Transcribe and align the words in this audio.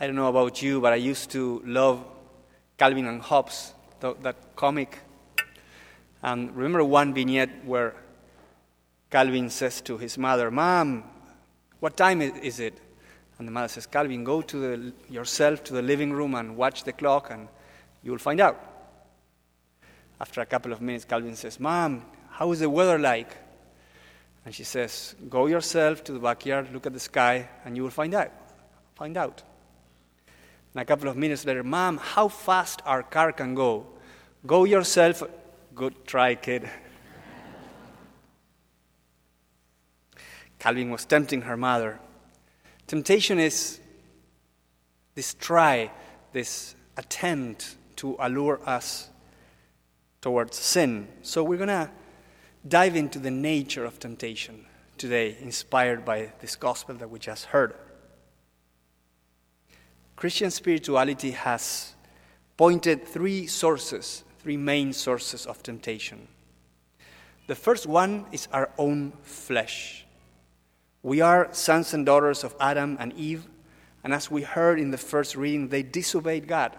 I 0.00 0.06
don't 0.06 0.16
know 0.16 0.28
about 0.28 0.60
you, 0.60 0.80
but 0.80 0.92
I 0.92 0.96
used 0.96 1.30
to 1.30 1.62
love 1.64 2.04
Calvin 2.76 3.06
and 3.06 3.22
Hobbes, 3.22 3.74
that 4.00 4.56
comic. 4.56 4.98
And 6.20 6.54
remember 6.56 6.82
one 6.82 7.14
vignette 7.14 7.64
where 7.64 7.94
Calvin 9.08 9.50
says 9.50 9.80
to 9.82 9.96
his 9.96 10.18
mother, 10.18 10.50
Mom, 10.50 11.04
what 11.78 11.96
time 11.96 12.22
is 12.22 12.58
it? 12.58 12.80
And 13.38 13.46
the 13.46 13.52
mother 13.52 13.68
says, 13.68 13.86
Calvin, 13.86 14.24
go 14.24 14.42
to 14.42 14.56
the, 14.56 14.92
yourself 15.08 15.62
to 15.64 15.74
the 15.74 15.82
living 15.82 16.12
room 16.12 16.34
and 16.34 16.56
watch 16.56 16.82
the 16.82 16.92
clock, 16.92 17.30
and 17.30 17.46
you 18.02 18.10
will 18.10 18.18
find 18.18 18.40
out. 18.40 18.58
After 20.20 20.40
a 20.40 20.46
couple 20.46 20.72
of 20.72 20.80
minutes, 20.80 21.04
Calvin 21.04 21.36
says, 21.36 21.60
Mom, 21.60 22.04
how 22.30 22.50
is 22.50 22.58
the 22.58 22.68
weather 22.68 22.98
like? 22.98 23.36
And 24.44 24.52
she 24.52 24.64
says, 24.64 25.14
Go 25.30 25.46
yourself 25.46 26.02
to 26.04 26.12
the 26.12 26.18
backyard, 26.18 26.72
look 26.72 26.86
at 26.86 26.92
the 26.92 27.00
sky, 27.00 27.48
and 27.64 27.76
you 27.76 27.84
will 27.84 27.90
find 27.90 28.12
out. 28.12 28.32
Find 28.96 29.16
out. 29.16 29.44
And 30.74 30.82
a 30.82 30.84
couple 30.84 31.08
of 31.08 31.16
minutes 31.16 31.44
later, 31.44 31.62
Mom, 31.62 31.98
how 31.98 32.26
fast 32.26 32.82
our 32.84 33.04
car 33.04 33.30
can 33.30 33.54
go? 33.54 33.86
Go 34.44 34.64
yourself. 34.64 35.22
Good 35.74 36.04
try, 36.04 36.34
kid. 36.34 36.68
Calvin 40.58 40.90
was 40.90 41.04
tempting 41.04 41.42
her 41.42 41.56
mother. 41.56 42.00
Temptation 42.86 43.38
is 43.38 43.80
this 45.14 45.34
try, 45.34 45.90
this 46.32 46.74
attempt 46.96 47.76
to 47.96 48.16
allure 48.18 48.60
us 48.66 49.10
towards 50.20 50.56
sin. 50.56 51.06
So 51.22 51.44
we're 51.44 51.58
going 51.58 51.68
to 51.68 51.90
dive 52.66 52.96
into 52.96 53.18
the 53.18 53.30
nature 53.30 53.84
of 53.84 54.00
temptation 54.00 54.66
today, 54.98 55.36
inspired 55.40 56.04
by 56.04 56.32
this 56.40 56.56
gospel 56.56 56.96
that 56.96 57.10
we 57.10 57.18
just 57.18 57.46
heard. 57.46 57.74
Christian 60.16 60.50
spirituality 60.50 61.32
has 61.32 61.94
pointed 62.56 63.06
three 63.06 63.46
sources, 63.46 64.24
three 64.38 64.56
main 64.56 64.92
sources 64.92 65.46
of 65.46 65.62
temptation. 65.62 66.28
The 67.46 67.54
first 67.54 67.86
one 67.86 68.26
is 68.32 68.48
our 68.52 68.70
own 68.78 69.12
flesh. 69.22 70.06
We 71.02 71.20
are 71.20 71.48
sons 71.52 71.92
and 71.92 72.06
daughters 72.06 72.44
of 72.44 72.54
Adam 72.60 72.96
and 73.00 73.12
Eve, 73.14 73.46
and 74.02 74.14
as 74.14 74.30
we 74.30 74.42
heard 74.42 74.78
in 74.78 74.90
the 74.90 74.98
first 74.98 75.36
reading, 75.36 75.68
they 75.68 75.82
disobeyed 75.82 76.46
God. 76.46 76.76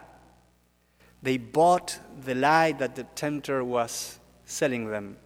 They 1.22 1.38
bought 1.38 2.00
the 2.24 2.36
lie 2.36 2.72
that 2.74 2.96
the 2.96 3.04
tempter 3.04 3.64
was 3.64 4.20
selling 4.46 4.90
them. 4.90 5.18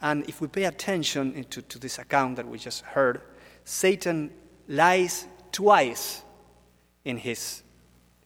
And 0.00 0.28
if 0.28 0.40
we 0.40 0.48
pay 0.48 0.64
attention 0.64 1.44
to, 1.50 1.62
to 1.62 1.78
this 1.78 1.98
account 1.98 2.36
that 2.36 2.46
we 2.46 2.58
just 2.58 2.82
heard, 2.82 3.22
Satan 3.64 4.30
lies 4.68 5.26
twice 5.50 6.22
in 7.04 7.18
his 7.18 7.62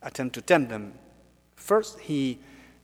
attempt 0.03 0.35
to 0.35 0.43
tempt 0.43 0.71
them. 0.71 0.95
First, 1.57 2.01
he 2.01 2.39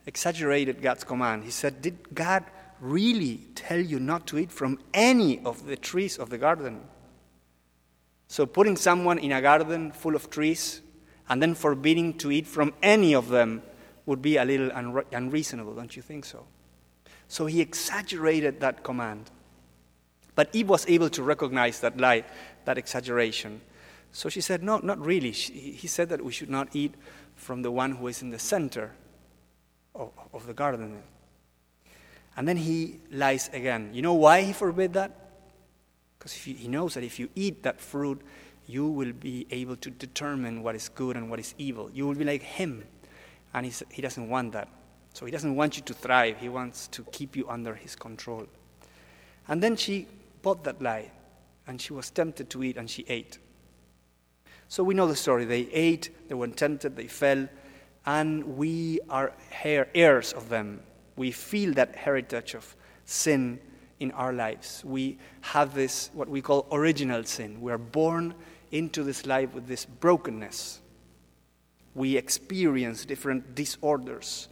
exaggerated 0.07 0.81
God's 0.81 1.05
command. 1.05 1.45
He 1.45 1.51
said, 1.51 1.83
Did 1.83 2.15
God 2.15 2.45
really 2.81 3.41
tell 3.55 3.81
you 3.81 3.99
not 3.99 4.27
to 4.29 4.39
eat 4.39 4.53
from 4.53 4.79
any 4.95 5.41
of 5.45 5.67
the 5.67 5.77
trees 5.77 6.19
of 6.19 6.31
the 6.31 6.39
garden. 6.39 6.81
So, 8.29 8.47
putting 8.47 8.77
someone 8.77 9.19
in 9.19 9.33
a 9.33 9.41
garden 9.41 9.91
full 9.93 10.15
of 10.15 10.31
trees 10.31 10.83
and 11.29 11.43
then 11.43 11.55
forbidding 11.55 12.15
to 12.19 12.31
eat 12.31 12.47
from 12.47 12.75
any 12.83 13.15
of 13.15 13.29
them 13.29 13.63
would 14.07 14.23
be 14.23 14.37
a 14.37 14.45
little 14.45 14.71
unre- 14.71 15.07
unreasonable, 15.13 15.75
don't 15.75 15.95
you 15.97 16.03
think 16.03 16.25
so? 16.25 16.47
So, 17.27 17.47
he 17.47 17.61
exaggerated 17.61 18.61
that 18.61 18.83
command. 18.83 19.31
But 20.35 20.51
Eve 20.53 20.69
was 20.69 20.87
able 20.89 21.11
to 21.11 21.23
recognize 21.23 21.81
that 21.81 21.97
lie, 21.99 22.25
that 22.65 22.79
exaggeration. 22.79 23.61
So 24.13 24.29
she 24.29 24.41
said, 24.41 24.63
No, 24.63 24.79
not 24.79 24.99
really. 25.05 25.33
She, 25.33 25.53
he 25.53 25.87
said 25.87 26.09
that 26.09 26.25
we 26.25 26.33
should 26.33 26.51
not 26.51 26.69
eat 26.75 26.95
from 27.37 27.63
the 27.63 27.71
one 27.71 27.93
who 27.93 28.09
is 28.09 28.23
in 28.23 28.31
the 28.31 28.39
center 28.39 28.93
of, 29.95 30.11
of 30.33 30.47
the 30.47 30.55
garden. 30.55 31.03
And 32.37 32.47
then 32.47 32.57
he 32.57 33.01
lies 33.11 33.51
again. 33.53 33.91
You 33.93 34.03
know 34.03 34.15
why 34.15 34.43
he 34.43 34.53
forbid 34.53 34.93
that? 34.95 35.11
Because 36.19 36.33
he 36.33 36.69
knows 36.69 36.95
that 36.95 37.05
if 37.05 37.19
you 37.19 37.29
eat 37.35 37.63
that 37.63 37.81
fruit, 37.81 38.21
you 38.67 38.87
will 38.87 39.13
be 39.13 39.47
able 39.51 39.77
to 39.77 39.91
determine 39.91 40.63
what 40.63 40.75
is 40.75 40.89
good 40.89 41.17
and 41.17 41.31
what 41.31 41.41
is 41.41 41.55
evil. 41.59 41.91
You 41.93 42.07
will 42.07 42.15
be 42.15 42.25
like 42.25 42.43
him. 42.43 42.85
And 43.55 43.67
he 43.67 44.03
doesn't 44.03 44.29
want 44.29 44.53
that. 44.53 44.69
So 45.15 45.27
he 45.27 45.33
doesn't 45.33 45.57
want 45.57 45.77
you 45.77 45.83
to 45.85 45.95
thrive, 45.95 46.37
he 46.39 46.49
wants 46.49 46.87
to 46.89 47.03
keep 47.11 47.35
you 47.35 47.49
under 47.49 47.75
his 47.75 47.97
control. 47.97 48.47
And 49.49 49.63
then 49.63 49.75
she 49.75 50.07
bought 50.43 50.63
that 50.65 50.81
lie, 50.81 51.11
and 51.67 51.81
she 51.81 51.93
was 51.93 52.11
tempted 52.11 52.51
to 52.51 52.63
eat, 52.63 52.77
and 52.77 52.89
she 52.89 53.05
ate. 53.09 53.39
So 54.69 54.85
we 54.85 54.95
know 54.95 55.07
the 55.07 55.17
story. 55.17 55.45
They 55.45 55.69
ate, 55.73 56.29
they 56.29 56.35
were 56.35 56.49
tempted, 56.49 56.97
they 56.97 57.07
fell, 57.07 57.49
and 58.07 58.57
we 58.57 59.01
are 59.09 59.33
heirs 59.95 60.33
of 60.33 60.49
them 60.49 60.81
we 61.19 61.33
feel 61.33 61.75
that 61.75 61.97
heritage 61.97 62.55
of 62.55 62.77
sin 63.05 63.59
in 64.01 64.13
our 64.13 64.33
lives. 64.33 64.83
We 64.85 65.19
have 65.41 65.75
this, 65.75 66.11
what 66.15 66.29
we 66.29 66.41
call 66.41 66.67
original 66.71 67.25
sin. 67.25 67.61
We 67.61 67.73
are 67.73 67.79
born 67.79 68.35
into 68.71 69.03
this 69.03 69.27
life 69.27 69.53
with 69.53 69.67
this 69.67 69.85
brokenness. 69.85 70.81
We 71.95 72.17
experience 72.17 73.05
different 73.05 73.57
disorders. 73.57 74.49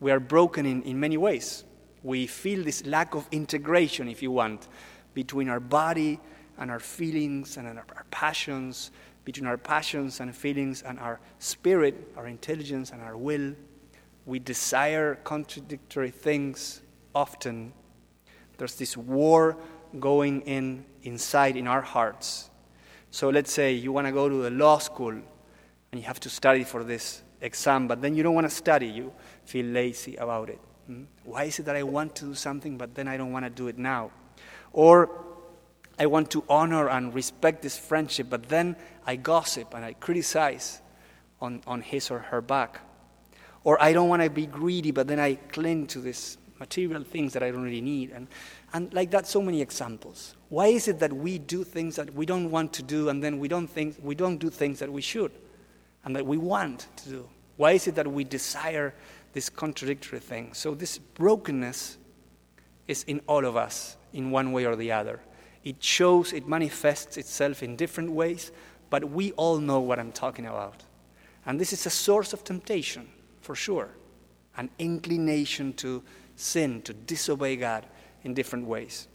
We 0.00 0.10
are 0.10 0.20
broken 0.20 0.66
in, 0.66 0.82
in 0.82 1.00
many 1.00 1.16
ways. 1.16 1.64
We 2.02 2.26
feel 2.26 2.62
this 2.62 2.84
lack 2.84 3.14
of 3.14 3.26
integration, 3.32 4.08
if 4.08 4.22
you 4.22 4.30
want, 4.30 4.68
between 5.14 5.48
our 5.48 5.60
body 5.60 6.20
and 6.58 6.70
our 6.70 6.80
feelings 6.80 7.56
and 7.56 7.66
our, 7.66 7.84
our 7.96 8.06
passions, 8.10 8.90
between 9.24 9.46
our 9.46 9.58
passions 9.58 10.20
and 10.20 10.34
feelings 10.34 10.82
and 10.82 10.98
our 10.98 11.20
spirit, 11.38 12.12
our 12.16 12.26
intelligence 12.26 12.90
and 12.90 13.02
our 13.02 13.16
will 13.16 13.54
we 14.26 14.38
desire 14.38 15.16
contradictory 15.24 16.10
things 16.10 16.82
often. 17.14 17.72
There's 18.58 18.76
this 18.76 18.96
war 18.96 19.56
going 19.98 20.42
in 20.42 20.84
inside 21.02 21.56
in 21.56 21.66
our 21.66 21.80
hearts. 21.80 22.50
So 23.10 23.30
let's 23.30 23.52
say 23.52 23.72
you 23.72 23.90
want 23.90 24.06
to 24.06 24.12
go 24.12 24.28
to 24.28 24.42
the 24.42 24.50
law 24.50 24.78
school 24.78 25.10
and 25.10 25.24
you 25.92 26.02
have 26.02 26.20
to 26.20 26.30
study 26.30 26.62
for 26.62 26.84
this 26.84 27.22
exam, 27.40 27.88
but 27.88 28.02
then 28.02 28.14
you 28.14 28.22
don't 28.22 28.34
want 28.34 28.48
to 28.48 28.54
study. 28.54 28.86
You 28.86 29.12
feel 29.44 29.66
lazy 29.66 30.14
about 30.16 30.50
it. 30.50 30.60
Hmm? 30.86 31.04
Why 31.24 31.44
is 31.44 31.58
it 31.58 31.64
that 31.64 31.74
I 31.74 31.82
want 31.82 32.14
to 32.16 32.26
do 32.26 32.34
something, 32.34 32.78
but 32.78 32.94
then 32.94 33.08
I 33.08 33.16
don't 33.16 33.32
want 33.32 33.46
to 33.46 33.50
do 33.50 33.66
it 33.68 33.78
now? 33.78 34.12
Or 34.72 35.10
I 36.00 36.06
want 36.06 36.30
to 36.30 36.42
honor 36.48 36.88
and 36.88 37.14
respect 37.14 37.60
this 37.60 37.76
friendship, 37.76 38.28
but 38.30 38.48
then 38.48 38.74
I 39.06 39.16
gossip 39.16 39.74
and 39.74 39.84
I 39.84 39.92
criticize 39.92 40.80
on, 41.42 41.60
on 41.66 41.82
his 41.82 42.10
or 42.10 42.20
her 42.20 42.40
back. 42.40 42.80
Or 43.64 43.80
I 43.82 43.92
don't 43.92 44.08
want 44.08 44.22
to 44.22 44.30
be 44.30 44.46
greedy, 44.46 44.92
but 44.92 45.08
then 45.08 45.20
I 45.20 45.34
cling 45.34 45.88
to 45.88 46.00
these 46.00 46.38
material 46.58 47.04
things 47.04 47.34
that 47.34 47.42
I 47.42 47.50
don't 47.50 47.62
really 47.62 47.82
need. 47.82 48.12
And, 48.12 48.28
and 48.72 48.92
like 48.94 49.10
that, 49.10 49.26
so 49.26 49.42
many 49.42 49.60
examples. 49.60 50.36
Why 50.48 50.68
is 50.68 50.88
it 50.88 51.00
that 51.00 51.12
we 51.12 51.38
do 51.38 51.64
things 51.64 51.96
that 51.96 52.14
we 52.14 52.24
don't 52.24 52.50
want 52.50 52.72
to 52.74 52.82
do 52.82 53.10
and 53.10 53.22
then 53.22 53.38
we 53.38 53.46
don't, 53.46 53.68
think, 53.68 53.96
we 54.02 54.14
don't 54.14 54.38
do 54.38 54.48
things 54.48 54.78
that 54.78 54.90
we 54.90 55.02
should 55.02 55.32
and 56.06 56.16
that 56.16 56.24
we 56.24 56.38
want 56.38 56.86
to 56.96 57.10
do? 57.10 57.28
Why 57.58 57.72
is 57.72 57.86
it 57.86 57.94
that 57.96 58.10
we 58.10 58.24
desire 58.24 58.94
this 59.34 59.50
contradictory 59.50 60.20
thing? 60.20 60.54
So, 60.54 60.74
this 60.74 60.96
brokenness 60.96 61.98
is 62.88 63.02
in 63.02 63.20
all 63.26 63.44
of 63.44 63.54
us 63.54 63.98
in 64.14 64.30
one 64.30 64.52
way 64.52 64.64
or 64.64 64.76
the 64.76 64.92
other. 64.92 65.20
It 65.64 65.82
shows, 65.82 66.32
it 66.32 66.48
manifests 66.48 67.16
itself 67.16 67.62
in 67.62 67.76
different 67.76 68.12
ways, 68.12 68.50
but 68.88 69.10
we 69.10 69.32
all 69.32 69.58
know 69.58 69.80
what 69.80 69.98
I'm 69.98 70.12
talking 70.12 70.46
about. 70.46 70.82
And 71.46 71.60
this 71.60 71.72
is 71.72 71.86
a 71.86 71.90
source 71.90 72.32
of 72.32 72.44
temptation 72.44 73.08
for 73.40 73.54
sure. 73.54 73.90
An 74.56 74.70
inclination 74.78 75.72
to 75.74 76.02
sin, 76.36 76.82
to 76.82 76.92
disobey 76.92 77.56
God 77.56 77.86
in 78.24 78.34
different 78.34 78.66
ways. 78.66 79.08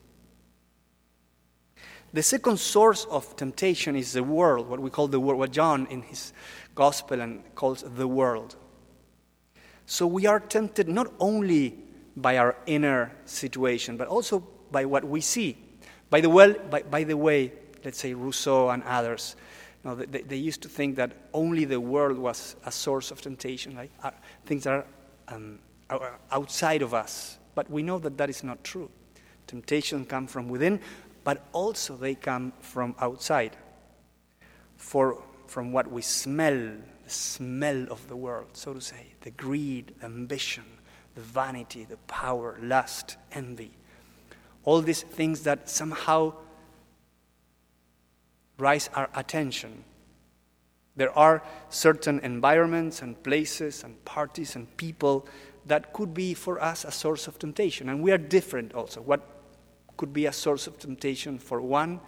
The 2.13 2.23
second 2.23 2.59
source 2.59 3.05
of 3.05 3.35
temptation 3.35 3.95
is 3.95 4.13
the 4.13 4.23
world, 4.23 4.69
what 4.69 4.79
we 4.79 4.89
call 4.89 5.07
the 5.07 5.19
world, 5.19 5.39
what 5.39 5.51
John 5.51 5.85
in 5.89 6.01
his 6.03 6.31
gospel 6.73 7.19
and 7.19 7.43
calls 7.55 7.83
the 7.83 8.07
world. 8.07 8.55
So 9.85 10.07
we 10.07 10.25
are 10.25 10.39
tempted 10.39 10.87
not 10.87 11.11
only 11.19 11.77
by 12.15 12.37
our 12.37 12.55
inner 12.65 13.11
situation, 13.25 13.97
but 13.97 14.07
also 14.07 14.39
by 14.71 14.85
what 14.85 15.03
we 15.03 15.19
see. 15.19 15.57
By 16.15 16.21
the, 16.21 16.29
well, 16.29 16.53
by, 16.69 16.81
by 16.83 17.03
the 17.03 17.17
way, 17.17 17.51
let's 17.83 17.99
say 17.99 18.13
Rousseau 18.13 18.69
and 18.69 18.81
others 18.83 19.35
no, 19.83 19.95
they, 19.95 20.21
they, 20.21 20.37
used 20.37 20.61
to 20.61 20.69
think 20.69 20.95
that 20.95 21.11
only 21.33 21.65
the 21.65 21.81
world 21.81 22.17
was 22.17 22.55
a 22.65 22.71
source 22.71 23.11
of 23.11 23.19
temptation, 23.21 23.75
like 23.75 23.91
uh, 24.01 24.11
things 24.45 24.63
that 24.63 24.87
are 25.27 25.35
um, 25.35 25.59
outside 26.31 26.81
of 26.81 26.93
us. 26.93 27.37
But 27.53 27.69
we 27.69 27.83
know 27.83 27.99
that 27.99 28.17
that 28.17 28.29
is 28.29 28.45
not 28.45 28.63
true. 28.63 28.89
Temptation 29.45 30.05
come 30.05 30.25
from 30.25 30.47
within, 30.47 30.79
but 31.25 31.43
also 31.51 31.97
they 31.97 32.15
come 32.15 32.53
from 32.61 32.95
outside. 33.01 33.57
For 34.77 35.21
from 35.47 35.73
what 35.73 35.91
we 35.91 36.01
smell, 36.01 36.55
the 37.03 37.09
smell 37.09 37.87
of 37.91 38.07
the 38.07 38.15
world, 38.15 38.47
so 38.53 38.73
to 38.73 38.79
say, 38.79 39.07
the 39.19 39.31
greed, 39.31 39.93
ambition, 40.01 40.63
the 41.13 41.21
vanity, 41.21 41.83
the 41.83 41.97
power, 42.07 42.57
lust, 42.61 43.17
envy, 43.33 43.73
all 44.65 44.81
these 44.81 45.03
things 45.03 45.43
that 45.43 45.69
somehow 45.69 46.33
rise 48.57 48.89
our 48.93 49.09
attention. 49.15 49.83
There 50.95 51.15
are 51.17 51.43
certain 51.69 52.19
environments 52.19 53.01
and 53.01 53.21
places 53.21 53.83
and 53.83 54.03
parties 54.05 54.55
and 54.55 54.75
people 54.77 55.27
that 55.65 55.93
could 55.93 56.13
be 56.13 56.33
for 56.33 56.61
us 56.61 56.85
a 56.85 56.91
source 56.91 57.27
of 57.27 57.37
temptation. 57.37 57.89
And 57.89 58.01
we 58.01 58.11
are 58.11 58.17
different 58.17 58.73
also. 58.73 59.01
What 59.01 59.21
could 59.97 60.13
be 60.13 60.25
a 60.25 60.31
source 60.31 60.67
of 60.67 60.77
temptation 60.77 61.39
for 61.39 61.61
one 61.61 61.99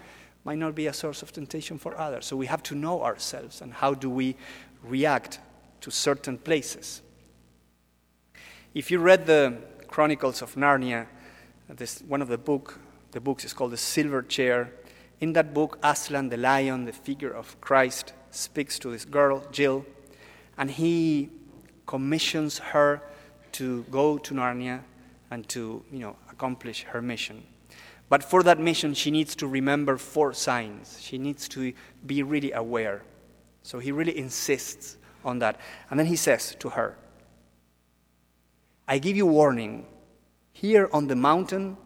might 0.44 0.58
not 0.58 0.76
be 0.76 0.88
a 0.88 0.94
source 0.94 1.22
of 1.22 1.32
temptation 1.34 1.78
for 1.78 1.98
others. 1.98 2.26
So 2.26 2.38
we 2.38 2.46
have 2.46 2.64
to 2.64 2.76
know 2.76 3.04
ourselves 3.04 3.62
and 3.62 3.74
how 3.74 3.94
do 3.94 4.10
we 4.10 4.36
react 4.84 5.40
to 5.82 5.92
certain 5.92 6.38
places. 6.38 7.02
If 8.74 8.92
you 8.92 9.00
read 9.00 9.26
the 9.26 9.58
Chronicles 9.88 10.42
of 10.42 10.56
Narnia, 10.56 11.08
this, 11.76 12.02
one 12.08 12.22
of 12.22 12.28
the 12.28 12.38
book, 12.38 12.80
the 13.12 13.20
books 13.20 13.44
is 13.46 13.54
called 13.54 13.72
The 13.72 13.78
Silver 13.78 14.22
Chair. 14.22 14.72
In 15.20 15.34
that 15.34 15.54
book, 15.54 15.80
Aslan 15.84 16.30
the 16.30 16.38
lion, 16.38 16.86
the 16.86 16.94
figure 16.94 17.32
of 17.32 17.60
Christ, 17.62 18.14
speaks 18.32 18.80
to 18.80 18.92
this 18.92 19.06
girl, 19.06 19.44
Jill, 19.52 19.86
and 20.58 20.72
he 20.72 21.30
commissions 21.86 22.60
her 22.60 23.02
to 23.54 23.84
go 23.90 24.18
to 24.18 24.34
Narnia 24.34 24.82
and 25.32 25.48
to, 25.50 25.84
you 25.92 26.00
know, 26.00 26.16
accomplish 26.30 26.84
her 26.84 27.02
mission. 27.02 27.44
But 28.10 28.24
for 28.24 28.44
that 28.44 28.60
mission, 28.60 28.94
she 28.94 29.12
needs 29.12 29.36
to 29.38 29.48
remember 29.48 29.98
four 29.98 30.34
signs. 30.34 31.00
She 31.02 31.18
needs 31.18 31.50
to 31.50 31.74
be 32.06 32.24
really 32.24 32.52
aware. 32.52 33.02
So 33.64 33.80
he 33.80 33.92
really 33.92 34.18
insists 34.18 34.98
on 35.26 35.40
that. 35.40 35.60
And 35.90 36.00
then 36.00 36.06
he 36.06 36.16
says 36.16 36.56
to 36.60 36.70
her, 36.70 36.98
I 38.88 39.00
give 39.00 39.18
you 39.18 39.26
warning. 39.26 39.86
Here 40.60 40.90
on 40.92 41.06
the 41.06 41.16
mountain, 41.16 41.78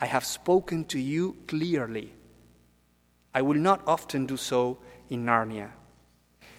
I 0.00 0.06
have 0.06 0.24
spoken 0.24 0.86
to 0.86 0.98
you 0.98 1.36
clearly. 1.46 2.14
I 3.34 3.42
will 3.42 3.58
not 3.58 3.82
often 3.86 4.24
do 4.24 4.38
so 4.38 4.78
in 5.10 5.26
Narnia. 5.26 5.72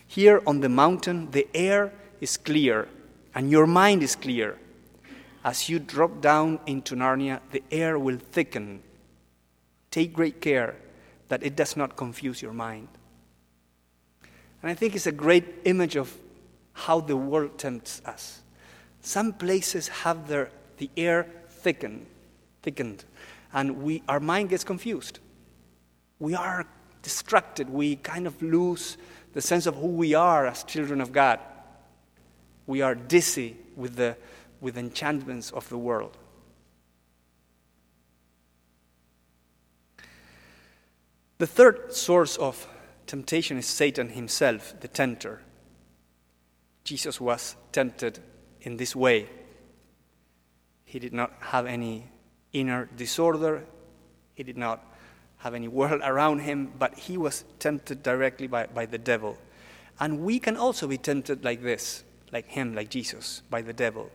Here 0.06 0.44
on 0.46 0.60
the 0.60 0.70
mountain, 0.70 1.32
the 1.32 1.48
air 1.56 1.92
is 2.22 2.38
clear 2.38 2.88
and 3.34 3.50
your 3.50 3.66
mind 3.66 4.04
is 4.04 4.16
clear. 4.16 4.60
As 5.44 5.68
you 5.68 5.80
drop 5.80 6.22
down 6.22 6.60
into 6.68 6.96
Narnia, 6.96 7.40
the 7.50 7.64
air 7.72 7.98
will 7.98 8.20
thicken. 8.20 8.84
Take 9.90 10.14
great 10.14 10.42
care 10.42 10.76
that 11.30 11.42
it 11.42 11.56
does 11.56 11.76
not 11.76 11.96
confuse 11.96 12.44
your 12.44 12.54
mind. 12.54 12.90
And 14.62 14.70
I 14.70 14.76
think 14.76 14.96
it's 14.96 15.08
a 15.08 15.12
great 15.12 15.62
image 15.66 15.96
of 15.96 16.16
how 16.74 17.00
the 17.00 17.18
world 17.18 17.58
tempts 17.58 18.04
us. 18.06 18.44
Some 19.02 19.34
places 19.34 19.88
have 19.88 20.28
their, 20.28 20.52
the 20.78 20.92
air 20.96 21.26
thickened, 21.60 22.06
thickened, 22.62 23.06
and 23.54 23.82
we, 23.82 24.04
our 24.08 24.20
mind 24.20 24.50
gets 24.50 24.64
confused. 24.64 25.20
We 26.20 26.36
are 26.36 26.66
distracted. 27.02 27.70
We 27.70 27.96
kind 27.96 28.28
of 28.28 28.42
lose 28.42 28.98
the 29.34 29.42
sense 29.42 29.66
of 29.66 29.76
who 29.76 29.88
we 29.88 30.14
are 30.14 30.46
as 30.46 30.64
children 30.64 31.02
of 31.02 31.12
God. 31.12 31.40
We 32.68 32.82
are 32.82 32.96
dizzy 32.96 33.58
with 33.76 33.96
the 33.96 34.18
with 34.62 34.78
enchantments 34.78 35.52
of 35.52 35.70
the 35.70 35.78
world. 35.78 36.18
The 41.38 41.48
third 41.48 41.94
source 41.94 42.36
of 42.36 42.68
temptation 43.08 43.58
is 43.58 43.66
Satan 43.66 44.10
himself, 44.10 44.74
the 44.82 44.90
tempter. 44.90 45.42
Jesus 46.84 47.22
was 47.22 47.56
tempted 47.72 48.20
in 48.62 48.78
this 48.78 48.96
way. 48.96 49.30
He 50.90 50.98
did 50.98 51.14
not 51.14 51.32
have 51.40 51.68
any 51.68 52.08
inner 52.52 52.90
disorder, 52.98 53.64
he 54.34 54.42
did 54.42 54.58
not 54.58 54.84
have 55.38 55.54
any 55.54 55.68
world 55.68 56.02
around 56.04 56.40
him, 56.40 56.74
but 56.80 56.98
he 56.98 57.16
was 57.16 57.46
tempted 57.60 58.02
directly 58.02 58.48
by, 58.48 58.66
by 58.66 58.88
the 58.88 58.98
devil. 58.98 59.38
And 60.00 60.22
we 60.22 60.40
can 60.40 60.58
also 60.58 60.88
be 60.88 60.98
tempted 60.98 61.46
like 61.46 61.62
this, 61.62 62.04
like 62.32 62.48
him, 62.48 62.74
like 62.74 62.90
Jesus, 62.90 63.44
by 63.52 63.62
the 63.62 63.72
devil. 63.72 64.10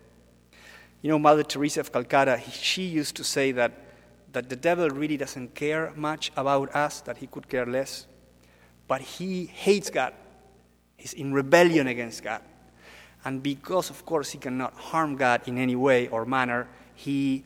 You 1.00 1.11
know, 1.11 1.19
Mother 1.21 1.44
Teresa 1.44 1.79
of 1.79 1.93
Calcutta, 1.93 2.41
she 2.50 2.82
used 2.82 3.15
to 3.19 3.23
say 3.23 3.53
that, 3.53 3.70
that 4.32 4.49
the 4.49 4.56
devil 4.56 4.91
really 4.91 5.17
doesn't 5.17 5.55
care 5.55 5.93
much 5.94 6.32
about 6.37 6.75
us, 6.75 7.03
that 7.03 7.19
he 7.19 7.29
could 7.29 7.49
care 7.49 7.67
less, 7.67 8.09
but 8.88 9.00
he 9.00 9.47
hates 9.47 9.91
God. 9.91 10.12
He's 10.97 11.12
in 11.12 11.32
rebellion 11.32 11.87
against 11.87 12.25
God. 12.25 12.43
And 13.25 13.43
because, 13.43 13.91
of 13.91 14.05
course, 14.05 14.31
he 14.31 14.38
cannot 14.38 14.75
harm 14.75 15.17
God 15.17 15.47
in 15.47 15.59
any 15.59 15.76
way 15.76 16.09
or 16.09 16.25
manner, 16.25 16.69
he 16.94 17.44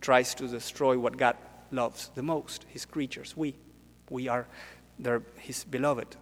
tries 0.00 0.34
to 0.34 0.48
destroy 0.48 0.98
what 0.98 1.16
God 1.16 1.36
loves 1.70 2.10
the 2.14 2.22
most 2.22 2.64
his 2.68 2.84
creatures. 2.84 3.36
We. 3.36 3.54
We 4.10 4.28
are 4.28 4.46
their, 4.98 5.22
his 5.38 5.64
beloved. 5.64 6.16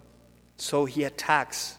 So 0.56 0.84
he 0.84 1.02
attacks 1.02 1.76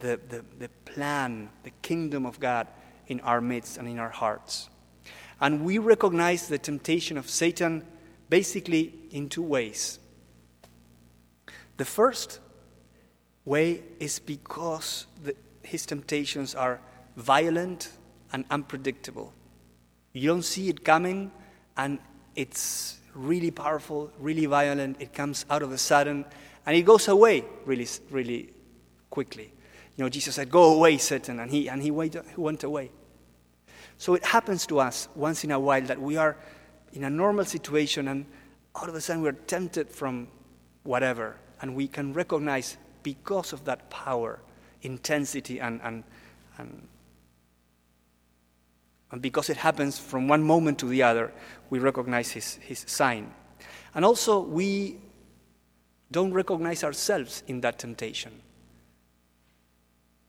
the, 0.00 0.20
the, 0.28 0.44
the 0.58 0.68
plan, 0.84 1.48
the 1.62 1.70
kingdom 1.80 2.26
of 2.26 2.38
God 2.38 2.66
in 3.06 3.20
our 3.20 3.40
midst 3.40 3.78
and 3.78 3.88
in 3.88 3.98
our 3.98 4.10
hearts. 4.10 4.68
And 5.40 5.64
we 5.64 5.78
recognize 5.78 6.48
the 6.48 6.58
temptation 6.58 7.16
of 7.16 7.30
Satan 7.30 7.86
basically 8.28 8.92
in 9.10 9.30
two 9.30 9.42
ways. 9.42 9.98
The 11.78 11.86
first 11.86 12.40
way 13.46 13.82
is 13.98 14.18
because 14.18 15.06
the, 15.24 15.34
his 15.66 15.86
temptations 15.86 16.54
are 16.54 16.80
violent 17.16 17.90
and 18.32 18.44
unpredictable. 18.50 19.32
You 20.12 20.28
don't 20.28 20.42
see 20.44 20.68
it 20.68 20.84
coming, 20.84 21.30
and 21.76 21.98
it's 22.34 22.98
really 23.14 23.50
powerful, 23.50 24.10
really 24.18 24.46
violent. 24.46 25.00
It 25.00 25.12
comes 25.12 25.44
out 25.50 25.62
of 25.62 25.72
a 25.72 25.78
sudden, 25.78 26.24
and 26.64 26.76
it 26.76 26.82
goes 26.82 27.08
away 27.08 27.44
really, 27.64 27.86
really 28.10 28.52
quickly. 29.10 29.52
You 29.96 30.04
know, 30.04 30.08
Jesus 30.08 30.34
said, 30.34 30.50
Go 30.50 30.74
away, 30.74 30.98
Satan, 30.98 31.40
and 31.40 31.50
he, 31.50 31.68
and 31.68 31.82
he, 31.82 31.90
went, 31.90 32.14
he 32.14 32.40
went 32.40 32.64
away. 32.64 32.90
So 33.98 34.14
it 34.14 34.24
happens 34.24 34.66
to 34.66 34.80
us 34.80 35.08
once 35.14 35.44
in 35.44 35.50
a 35.50 35.58
while 35.58 35.82
that 35.82 36.00
we 36.00 36.16
are 36.16 36.36
in 36.92 37.04
a 37.04 37.10
normal 37.10 37.44
situation, 37.44 38.08
and 38.08 38.26
all 38.74 38.88
of 38.88 38.94
a 38.94 39.00
sudden 39.00 39.22
we're 39.22 39.32
tempted 39.32 39.90
from 39.90 40.28
whatever, 40.82 41.36
and 41.60 41.74
we 41.74 41.88
can 41.88 42.12
recognize 42.12 42.76
because 43.02 43.52
of 43.52 43.64
that 43.64 43.88
power, 43.88 44.40
intensity, 44.82 45.60
and, 45.60 45.80
and, 45.82 46.04
and 46.58 46.88
and 49.10 49.22
because 49.22 49.50
it 49.50 49.56
happens 49.56 49.98
from 49.98 50.28
one 50.28 50.42
moment 50.42 50.78
to 50.80 50.86
the 50.86 51.02
other, 51.02 51.32
we 51.70 51.78
recognize 51.78 52.30
his, 52.32 52.54
his 52.56 52.84
sign. 52.86 53.32
And 53.94 54.04
also, 54.04 54.40
we 54.40 54.98
don't 56.10 56.32
recognize 56.32 56.82
ourselves 56.84 57.42
in 57.46 57.60
that 57.60 57.78
temptation. 57.78 58.32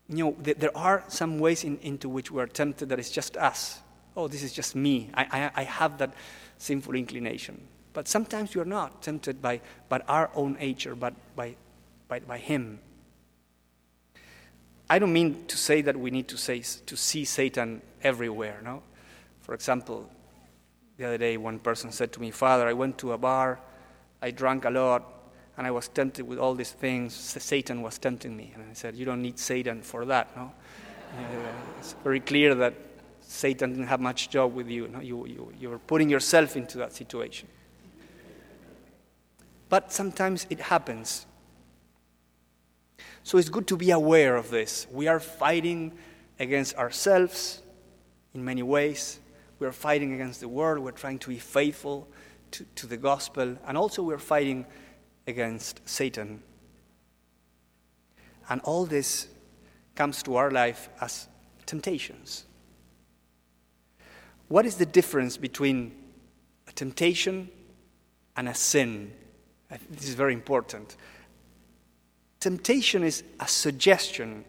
You 0.10 0.26
know, 0.26 0.32
th- 0.44 0.58
there 0.58 0.76
are 0.78 1.04
some 1.08 1.40
ways 1.40 1.64
in, 1.64 1.78
into 1.80 2.08
which 2.08 2.32
we 2.32 2.42
are 2.42 2.48
tempted 2.48 2.90
that 2.90 3.00
it's 3.00 3.10
just 3.10 3.36
us. 3.36 3.82
Oh, 4.16 4.28
this 4.28 4.44
is 4.44 4.54
just 4.54 4.76
me. 4.76 5.10
I, 5.14 5.24
I, 5.56 5.62
I 5.62 5.64
have 5.64 5.98
that 5.98 6.14
sinful 6.58 6.96
inclination. 6.96 7.60
But 7.94 8.08
sometimes 8.08 8.54
you're 8.54 8.66
not 8.66 9.02
tempted 9.02 9.42
by, 9.42 9.60
by 9.90 10.00
our 10.08 10.30
own 10.36 10.54
nature, 10.54 10.96
but 10.96 11.14
by, 11.36 11.56
by, 12.08 12.20
by 12.20 12.38
Him. 12.38 12.80
I 14.90 15.00
don't 15.00 15.14
mean 15.14 15.46
to 15.48 15.58
say 15.58 15.82
that 15.82 15.98
we 15.98 16.12
need 16.12 16.28
to, 16.30 16.38
say, 16.38 16.62
to 16.62 16.96
see 16.96 17.26
Satan 17.26 17.82
everywhere, 18.04 18.62
no? 18.64 18.84
For 19.42 19.54
example, 19.54 20.10
the 20.98 21.06
other 21.06 21.18
day 21.18 21.38
one 21.38 21.60
person 21.60 21.92
said 21.92 22.12
to 22.14 22.22
me, 22.22 22.32
Father, 22.32 22.68
I 22.68 22.74
went 22.74 22.98
to 23.00 23.14
a 23.14 23.18
bar, 23.18 23.60
I 24.22 24.32
drank 24.32 24.66
a 24.66 24.70
lot, 24.70 25.04
and 25.58 25.68
I 25.68 25.72
was 25.72 25.88
tempted 25.88 26.26
with 26.26 26.40
all 26.40 26.56
these 26.56 26.72
things. 26.72 27.14
Satan 27.14 27.82
was 27.82 27.98
tempting 27.98 28.36
me. 28.36 28.52
And 28.56 28.64
I 28.70 28.74
said, 28.74 28.96
You 28.96 29.06
don't 29.06 29.22
need 29.22 29.40
Satan 29.40 29.82
for 29.82 30.06
that, 30.06 30.36
no? 30.36 30.52
it's 31.80 31.94
very 32.04 32.20
clear 32.20 32.56
that 32.56 32.74
Satan 33.22 33.72
didn't 33.72 33.88
have 33.88 34.00
much 34.00 34.30
job 34.30 34.54
with 34.54 34.70
you. 34.70 34.88
No? 34.88 35.00
You, 35.00 35.26
you, 35.26 35.54
you 35.60 35.70
were 35.70 35.80
putting 35.80 36.10
yourself 36.10 36.56
into 36.56 36.78
that 36.78 36.94
situation. 36.94 37.48
But 39.70 39.92
sometimes 39.92 40.48
it 40.50 40.60
happens. 40.60 41.27
So 43.28 43.38
it's 43.38 43.50
good 43.50 43.68
to 43.68 43.76
be 43.76 43.92
aware 43.92 44.38
of 44.38 44.52
this. 44.52 44.88
We 44.90 45.10
are 45.10 45.20
fighting 45.20 45.92
against 46.40 46.78
ourselves 46.78 47.62
in 48.34 48.46
many 48.46 48.64
ways. 48.64 49.20
We 49.60 49.68
are 49.68 49.74
fighting 49.74 50.14
against 50.14 50.40
the 50.40 50.48
world. 50.48 50.80
We're 50.80 50.92
trying 50.92 51.20
to 51.20 51.28
be 51.28 51.38
faithful 51.38 52.08
to, 52.52 52.66
to 52.76 52.88
the 52.88 52.96
gospel. 52.96 53.58
And 53.68 53.78
also, 53.78 54.02
we're 54.02 54.18
fighting 54.18 54.66
against 55.28 55.82
Satan. 55.84 56.42
And 58.48 58.62
all 58.62 58.86
this 58.86 59.28
comes 59.94 60.24
to 60.24 60.38
our 60.38 60.50
life 60.50 60.88
as 61.02 61.28
temptations. 61.66 62.46
What 64.48 64.66
is 64.66 64.78
the 64.78 64.86
difference 64.86 65.36
between 65.36 65.92
a 66.70 66.72
temptation 66.72 67.50
and 68.38 68.48
a 68.48 68.54
sin? 68.54 69.12
This 69.90 70.08
is 70.08 70.16
very 70.16 70.34
important. 70.34 70.96
Temptation 72.48 73.04
is 73.04 73.26
a 73.42 73.48
suggestion 73.50 74.46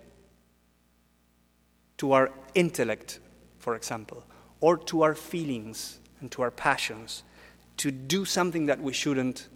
to 1.96 2.12
our 2.12 2.30
intellect, 2.54 3.18
for 3.58 3.74
example, 3.74 4.22
or 4.60 4.76
to 4.76 5.02
our 5.02 5.16
feelings 5.16 5.98
and 6.20 6.30
to 6.30 6.42
our 6.42 6.52
passions 6.52 7.24
to 7.76 7.90
do 7.90 8.24
something 8.24 8.66
that 8.66 8.80
we 8.80 8.92
shouldn't 8.92 9.48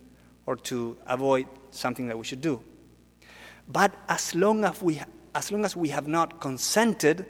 or 0.45 0.57
to 0.57 0.97
avoid 1.07 1.47
something 1.71 2.09
that 2.09 2.19
we 2.19 2.25
should 2.25 2.41
do. 2.41 2.61
But 3.69 3.95
as 4.09 4.35
long 4.35 4.65
as 4.65 4.83
we, 4.83 5.01
as 5.37 5.53
long 5.53 5.65
as 5.65 5.77
we 5.77 5.91
have 5.91 6.09
not 6.09 6.41
consented 6.41 7.27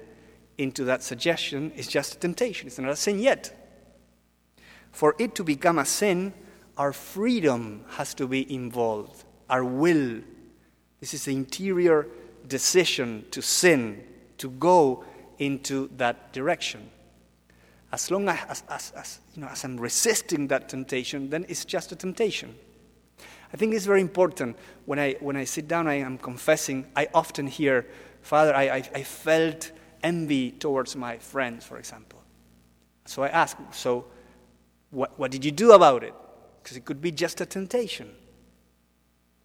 into 0.57 0.83
that 0.85 1.03
suggestion, 1.03 1.73
it's 1.77 1.89
just 1.89 2.15
a 2.15 2.19
temptation. 2.21 2.69
It's 2.69 2.79
not 2.79 2.91
a 2.91 2.97
sin 2.97 3.19
yet. 3.19 3.55
For 4.93 5.15
it 5.19 5.35
to 5.35 5.45
become 5.45 5.79
a 5.79 5.85
sin, 5.85 6.33
our 6.79 6.95
freedom 6.95 7.85
has 7.99 8.15
to 8.15 8.27
be 8.27 8.51
involved, 8.51 9.25
our 9.51 9.63
will. 9.63 10.23
This 11.03 11.15
is 11.15 11.25
the 11.25 11.35
interior 11.35 12.07
decision 12.47 13.25
to 13.33 13.43
sin, 13.43 14.05
to 14.39 14.51
go 14.51 15.03
into 15.37 15.91
that 15.97 16.33
direction. 16.33 16.89
As 17.93 18.09
long 18.09 18.29
as, 18.29 18.63
as, 18.69 18.93
as, 18.97 19.19
you 19.35 19.43
know, 19.43 19.49
as 19.49 19.65
I'm 19.65 19.81
resisting 19.81 20.47
that 20.47 20.69
temptation, 20.69 21.29
then 21.29 21.45
it's 21.49 21.65
just 21.65 21.91
a 21.91 21.97
temptation. 21.97 22.55
I 23.53 23.57
think 23.57 23.75
it's 23.75 23.85
very 23.85 24.01
important 24.01 24.57
when 24.85 25.01
I, 25.01 25.15
when 25.19 25.35
I 25.35 25.43
sit 25.43 25.67
down, 25.67 25.89
I 25.89 25.95
am 25.95 26.19
confessing, 26.19 26.87
I 26.95 27.09
often 27.13 27.49
hear, 27.49 27.85
Father, 28.21 28.55
I, 28.55 28.63
I, 28.69 28.77
I 28.95 29.03
felt 29.03 29.73
envy 30.05 30.53
towards 30.53 30.95
my 30.95 31.19
friends, 31.19 31.65
for 31.65 31.79
example. 31.79 32.23
So 33.07 33.25
I 33.25 33.29
ask, 33.29 33.57
so 33.73 34.05
what, 34.91 35.19
what 35.19 35.33
did 35.33 35.45
you 35.45 35.51
do 35.51 35.73
about 35.73 36.05
it? 36.05 36.15
Because 36.63 36.77
it 36.77 36.85
could 36.85 37.01
be 37.01 37.11
just 37.11 37.41
a 37.41 37.47
temptation. 37.47 38.09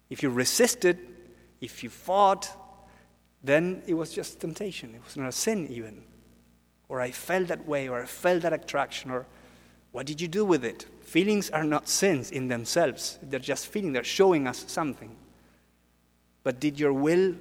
If 0.08 0.22
you 0.22 0.30
resisted, 0.30 1.16
if 1.60 1.82
you 1.82 1.90
fought, 1.90 2.48
then 3.42 3.82
it 3.86 3.94
was 3.94 4.12
just 4.12 4.40
temptation. 4.40 4.94
It 4.94 5.04
was 5.04 5.16
not 5.16 5.28
a 5.28 5.32
sin, 5.32 5.68
even. 5.68 6.02
Or 6.88 7.00
I 7.00 7.10
felt 7.10 7.48
that 7.48 7.66
way, 7.66 7.88
or 7.88 8.02
I 8.02 8.06
felt 8.06 8.42
that 8.42 8.52
attraction, 8.52 9.10
or 9.10 9.26
what 9.92 10.06
did 10.06 10.20
you 10.20 10.28
do 10.28 10.44
with 10.44 10.64
it? 10.64 10.86
Feelings 11.02 11.50
are 11.50 11.64
not 11.64 11.88
sins 11.88 12.30
in 12.30 12.48
themselves, 12.48 13.18
they're 13.22 13.40
just 13.40 13.66
feelings, 13.66 13.94
they're 13.94 14.04
showing 14.04 14.46
us 14.46 14.64
something. 14.68 15.16
But 16.42 16.60
did 16.60 16.78
your 16.78 16.92
will 16.92 17.34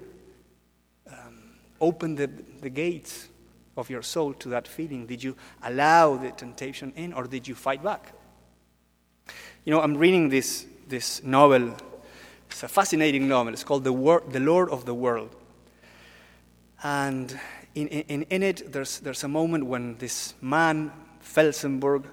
um, 1.10 1.56
open 1.80 2.16
the, 2.16 2.30
the 2.62 2.70
gates 2.70 3.28
of 3.78 3.90
your 3.90 4.02
soul 4.02 4.34
to 4.34 4.50
that 4.50 4.68
feeling? 4.68 5.06
Did 5.06 5.24
you 5.24 5.36
allow 5.64 6.18
the 6.18 6.32
temptation 6.32 6.94
in, 6.96 7.14
or 7.14 7.26
did 7.26 7.48
you 7.48 7.56
fight 7.56 7.84
back? 7.84 8.14
You 9.66 9.72
know, 9.72 9.82
I'm 9.82 9.98
reading 9.98 10.30
this, 10.30 10.66
this 10.88 11.24
novel. 11.24 11.76
It's 12.50 12.64
a 12.64 12.68
fascinating 12.68 13.28
novel. 13.28 13.54
It's 13.54 13.64
called 13.64 13.84
The, 13.84 13.94
Wor- 13.94 14.24
the 14.28 14.40
Lord 14.40 14.70
of 14.70 14.86
the 14.86 14.94
World. 14.94 15.36
And 16.84 17.38
in, 17.76 17.88
in, 17.88 18.24
in 18.24 18.44
it, 18.44 18.72
there's, 18.72 19.00
there's 19.00 19.24
a 19.24 19.28
moment 19.28 19.66
when 19.66 19.98
this 19.98 20.34
man, 20.42 20.92
Felsenburgh, 21.22 22.06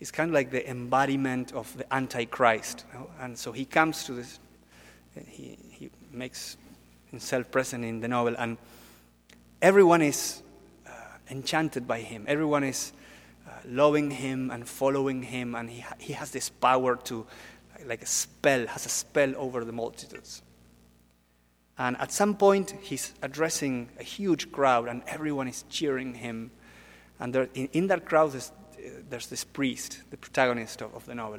is 0.00 0.10
kind 0.10 0.30
of 0.30 0.34
like 0.34 0.50
the 0.50 0.68
embodiment 0.68 1.52
of 1.52 1.76
the 1.76 1.92
Antichrist. 1.92 2.84
You 2.92 2.98
know? 2.98 3.10
And 3.20 3.36
so 3.36 3.52
he 3.52 3.64
comes 3.64 4.04
to 4.04 4.12
this, 4.12 4.38
he, 5.26 5.58
he 5.70 5.90
makes 6.12 6.56
himself 7.10 7.50
present 7.50 7.84
in 7.84 8.00
the 8.00 8.08
novel, 8.08 8.34
and 8.38 8.58
everyone 9.60 10.02
is 10.02 10.42
uh, 10.86 10.90
enchanted 11.30 11.86
by 11.86 12.00
him. 12.00 12.24
Everyone 12.28 12.64
is 12.64 12.92
uh, 13.46 13.52
loving 13.66 14.10
him 14.10 14.50
and 14.50 14.68
following 14.68 15.22
him, 15.22 15.54
and 15.54 15.70
he, 15.70 15.84
he 15.98 16.12
has 16.12 16.30
this 16.30 16.48
power 16.48 16.96
to, 16.96 17.26
like 17.86 18.02
a 18.02 18.06
spell, 18.06 18.66
has 18.66 18.86
a 18.86 18.88
spell 18.88 19.34
over 19.36 19.64
the 19.64 19.72
multitudes. 19.72 20.42
And 21.78 21.96
at 21.98 22.10
some 22.10 22.34
point, 22.34 22.74
he's 22.80 23.12
addressing 23.22 23.88
a 24.00 24.02
huge 24.02 24.50
crowd, 24.50 24.88
and 24.88 25.02
everyone 25.06 25.46
is 25.46 25.64
cheering 25.70 26.14
him. 26.14 26.50
And 27.20 27.32
there, 27.32 27.48
in, 27.54 27.68
in, 27.72 27.86
that 27.86 28.04
crowd, 28.04 28.32
there's, 28.32 28.50
there's, 29.08 29.28
this 29.28 29.44
priest, 29.44 30.02
the 30.10 30.16
protagonist 30.16 30.82
of, 30.82 30.92
of 30.94 31.06
the 31.06 31.14
novel. 31.14 31.38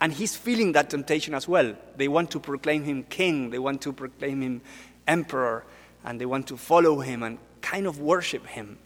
And 0.00 0.12
he's 0.12 0.34
feeling 0.34 0.72
that 0.72 0.90
temptation 0.90 1.32
as 1.32 1.46
well. 1.46 1.76
They 1.96 2.08
want 2.08 2.32
to 2.32 2.40
proclaim 2.40 2.82
him 2.82 3.04
king, 3.04 3.50
they 3.50 3.60
want 3.60 3.82
to 3.82 3.92
proclaim 3.92 4.42
him 4.42 4.62
emperor, 5.06 5.64
and 6.04 6.20
they 6.20 6.26
want 6.26 6.48
to 6.48 6.56
follow 6.56 7.00
him 7.00 7.22
and 7.22 7.38
kind 7.60 7.86
of 7.86 8.00
worship 8.00 8.46
him. 8.46 8.78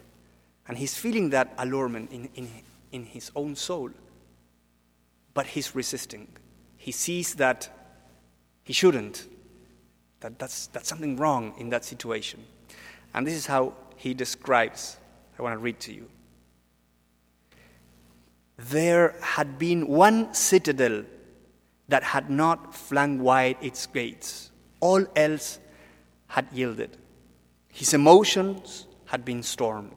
And 0.68 0.76
he's 0.76 0.94
feeling 0.94 1.30
that 1.30 1.54
allurement 1.56 2.12
in, 2.12 2.28
in, 2.34 2.50
in 2.92 3.04
his 3.04 3.30
own 3.34 3.56
soul. 3.56 3.90
But 5.36 5.48
he's 5.48 5.74
resisting. 5.74 6.28
He 6.78 6.92
sees 6.92 7.34
that 7.34 7.68
he 8.64 8.72
shouldn't, 8.72 9.28
that 10.20 10.38
that's, 10.38 10.68
that's 10.68 10.88
something 10.88 11.18
wrong 11.18 11.52
in 11.58 11.68
that 11.68 11.84
situation. 11.84 12.42
And 13.12 13.26
this 13.26 13.34
is 13.34 13.44
how 13.44 13.74
he 13.96 14.14
describes. 14.14 14.96
I 15.38 15.42
want 15.42 15.52
to 15.52 15.58
read 15.58 15.78
to 15.80 15.92
you. 15.92 16.08
There 18.56 19.14
had 19.20 19.58
been 19.58 19.86
one 19.88 20.32
citadel 20.32 21.04
that 21.88 22.02
had 22.02 22.30
not 22.30 22.74
flung 22.74 23.18
wide 23.18 23.58
its 23.60 23.86
gates, 23.86 24.50
all 24.80 25.04
else 25.14 25.58
had 26.28 26.46
yielded. 26.50 26.96
His 27.68 27.92
emotions 27.92 28.86
had 29.04 29.22
been 29.22 29.42
stormed, 29.42 29.92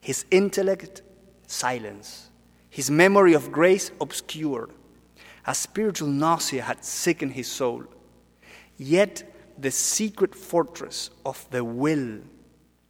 his 0.00 0.24
intellect 0.30 1.02
silenced, 1.48 2.26
his 2.76 2.90
memory 2.90 3.32
of 3.32 3.50
grace 3.50 3.90
obscured. 4.02 4.70
A 5.46 5.54
spiritual 5.54 6.08
nausea 6.08 6.60
had 6.60 6.84
sickened 6.84 7.32
his 7.32 7.50
soul. 7.50 7.84
Yet 8.76 9.32
the 9.56 9.70
secret 9.70 10.34
fortress 10.34 11.08
of 11.24 11.46
the 11.50 11.64
will 11.64 12.18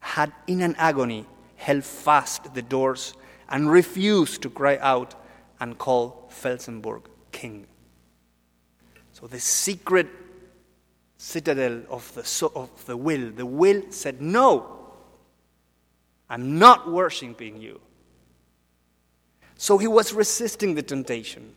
had 0.01 0.33
in 0.49 0.61
an 0.61 0.75
agony 0.77 1.25
held 1.55 1.85
fast 1.85 2.53
the 2.53 2.63
doors 2.63 3.15
and 3.49 3.71
refused 3.71 4.43
to 4.43 4.51
cry 4.51 4.77
out 4.79 5.15
and 5.61 5.79
call 5.79 6.29
Felsenburgh 6.33 7.05
king. 7.31 7.69
So 9.13 9.29
the 9.29 9.39
secret 9.39 10.09
citadel 11.17 11.83
of 11.89 12.13
the, 12.13 12.51
of 12.57 12.87
the 12.87 12.97
will, 12.97 13.31
the 13.31 13.47
will 13.47 13.83
said, 13.91 14.21
No, 14.21 14.97
I'm 16.29 16.59
not 16.59 16.91
worshiping 16.91 17.61
you. 17.61 17.81
So 19.57 19.79
he 19.79 19.87
was 19.87 20.13
resisting 20.13 20.75
the 20.75 20.83
temptation. 20.83 21.55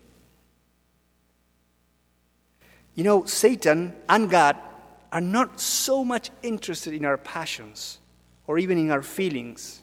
You 2.95 3.03
know, 3.03 3.25
Satan 3.25 3.93
and 4.07 4.29
God 4.29 4.57
are 5.11 5.21
not 5.21 5.59
so 5.59 6.03
much 6.03 6.31
interested 6.43 6.93
in 6.93 7.05
our 7.05 7.17
passions 7.17 7.99
or 8.47 8.57
even 8.57 8.77
in 8.77 8.91
our 8.91 9.01
feelings. 9.01 9.81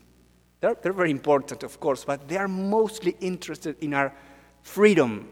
They're, 0.61 0.75
they're 0.75 0.93
very 0.93 1.11
important, 1.11 1.63
of 1.63 1.79
course, 1.81 2.05
but 2.05 2.29
they 2.29 2.37
are 2.37 2.49
mostly 2.49 3.17
interested 3.21 3.77
in 3.81 3.95
our 3.95 4.15
freedom. 4.63 5.29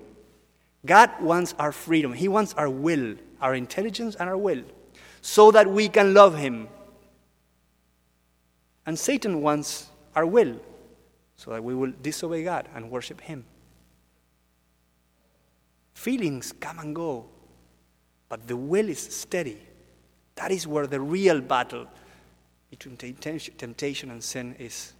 God 0.86 1.10
wants 1.20 1.54
our 1.58 1.72
freedom, 1.72 2.12
He 2.12 2.28
wants 2.28 2.54
our 2.54 2.68
will, 2.68 3.16
our 3.40 3.54
intelligence, 3.54 4.14
and 4.16 4.28
our 4.28 4.36
will, 4.36 4.62
so 5.20 5.50
that 5.50 5.66
we 5.66 5.88
can 5.88 6.14
love 6.14 6.36
Him. 6.36 6.68
And 8.86 8.98
Satan 8.98 9.40
wants 9.40 9.88
our 10.14 10.26
will, 10.26 10.60
so 11.44 11.50
that 11.50 11.62
we 11.62 11.74
will 11.74 11.92
disobey 12.00 12.42
God 12.42 12.68
and 12.74 12.90
worship 12.90 13.20
Him. 13.20 13.44
Feelings 15.92 16.54
come 16.58 16.78
and 16.78 16.94
go, 16.94 17.26
but 18.30 18.46
the 18.46 18.56
will 18.56 18.88
is 18.88 19.00
steady. 19.00 19.58
That 20.36 20.50
is 20.50 20.66
where 20.66 20.86
the 20.86 21.00
real 21.00 21.42
battle 21.42 21.86
between 22.70 22.96
temptation 22.96 24.10
and 24.10 24.24
sin 24.24 24.56
is 24.58 24.94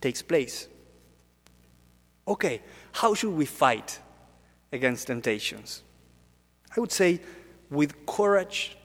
takes 0.00 0.22
place. 0.22 0.68
Okay, 2.26 2.62
how 2.92 3.14
should 3.14 3.34
we 3.34 3.44
fight 3.44 3.98
against 4.72 5.08
temptations? 5.08 5.82
I 6.76 6.80
would 6.80 6.92
say 6.92 7.20
with 7.70 8.06
courage 8.06 8.76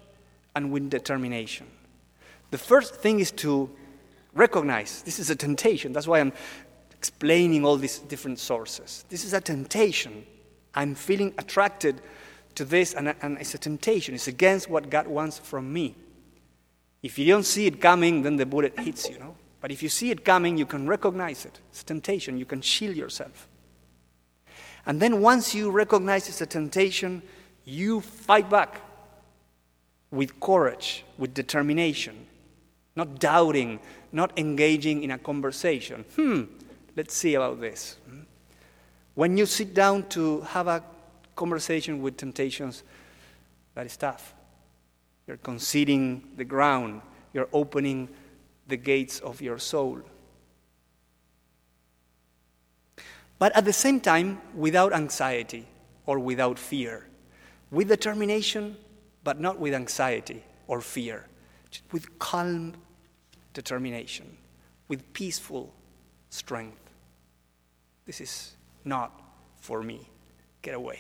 and 0.56 0.72
with 0.72 0.89
determination. 0.89 1.67
The 2.50 2.58
first 2.58 2.96
thing 2.96 3.20
is 3.20 3.32
to 3.34 3.70
recognize 4.34 5.01
this 5.03 5.19
is 5.19 5.29
a 5.29 5.36
temptation. 5.36 5.93
That's 5.93 6.07
why 6.07 6.19
I'm 6.19 6.34
explaining 6.98 7.65
all 7.65 7.77
these 7.77 8.00
different 8.00 8.39
sources. 8.39 9.05
This 9.10 9.24
is 9.24 9.34
a 9.34 9.41
temptation. 9.41 10.25
I'm 10.74 10.96
feeling 10.96 11.34
attracted 11.38 12.01
to 12.55 12.65
this, 12.65 12.93
and, 12.93 13.13
and 13.22 13.38
it's 13.38 13.53
a 13.53 13.57
temptation. 13.57 14.15
It's 14.15 14.27
against 14.27 14.69
what 14.69 14.89
God 14.89 15.07
wants 15.07 15.38
from 15.39 15.72
me. 15.72 15.96
If 17.03 17.19
you 17.19 17.27
don't 17.27 17.46
see 17.46 17.67
it 17.67 17.79
coming, 17.79 18.24
then 18.24 18.36
the 18.36 18.46
bullet 18.46 18.77
hits 18.79 19.10
you, 19.10 19.19
know? 19.19 19.36
But 19.62 19.72
if 19.72 19.81
you 19.84 19.89
see 19.89 20.12
it 20.12 20.25
coming, 20.25 20.57
you 20.57 20.65
can 20.65 20.88
recognize 20.88 21.46
it. 21.46 21.60
It's 21.69 21.81
a 21.81 21.86
temptation. 21.86 22.38
You 22.38 22.46
can 22.46 22.62
shield 22.62 22.96
yourself. 22.96 23.48
And 24.86 25.00
then 25.01 25.22
once 25.22 25.53
you 25.53 25.69
recognize 25.69 26.29
it's 26.29 26.41
a 26.41 26.46
temptation, 26.46 27.22
you 27.65 28.01
fight 28.01 28.50
back 28.50 28.81
with 30.12 30.39
courage, 30.39 31.03
with 31.17 31.34
determination, 31.34 32.25
not 32.96 33.19
doubting, 33.19 33.79
not 34.11 34.37
engaging 34.37 35.03
in 35.03 35.11
a 35.11 35.17
conversation. 35.17 36.05
Hmm, 36.15 36.43
let's 36.95 37.13
see 37.13 37.35
about 37.35 37.59
this. 37.61 37.97
When 39.15 39.37
you 39.37 39.45
sit 39.45 39.73
down 39.73 40.07
to 40.09 40.41
have 40.41 40.67
a 40.67 40.83
conversation 41.35 42.01
with 42.01 42.17
temptations, 42.17 42.83
that 43.75 43.85
is 43.85 43.97
tough. 43.97 44.33
You're 45.27 45.37
conceding 45.37 46.23
the 46.37 46.45
ground, 46.45 47.01
you're 47.33 47.49
opening 47.51 48.09
the 48.67 48.77
gates 48.77 49.19
of 49.19 49.41
your 49.41 49.59
soul. 49.59 50.01
But 53.39 53.55
at 53.55 53.65
the 53.65 53.73
same 53.73 53.99
time, 53.99 54.41
without 54.55 54.93
anxiety 54.93 55.67
or 56.05 56.19
without 56.19 56.57
fear. 56.57 57.07
with 57.69 57.89
determination, 57.89 58.77
but 59.23 59.39
not 59.39 59.59
with 59.59 59.73
anxiety 59.73 60.43
or 60.67 60.79
fear, 60.79 61.27
with 61.91 62.17
calm 62.17 62.73
determination, 63.61 64.37
with 64.87 65.01
peaceful 65.13 65.73
strength. 66.29 66.79
This 68.05 68.21
is 68.21 68.55
not 68.85 69.11
for 69.59 69.81
me. 69.81 70.07
Get 70.61 70.75
away. 70.75 70.99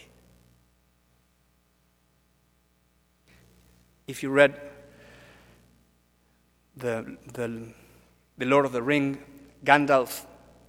If 4.07 4.23
you 4.23 4.29
read 4.29 4.59
the, 6.75 7.17
the, 7.33 7.73
the 8.37 8.45
Lord 8.45 8.65
of 8.65 8.71
the 8.71 8.81
Ring, 8.81 9.17
Gandalf 9.63 10.25